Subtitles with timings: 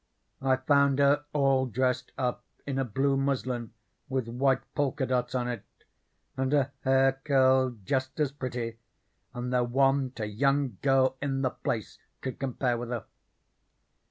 [0.41, 3.71] I found her all dressed up in a blue muslin
[4.09, 5.63] with white polka dots on it,
[6.35, 8.79] and her hair curled jest as pretty,
[9.35, 13.05] and there wa'n't a young girl in the place could compare with her.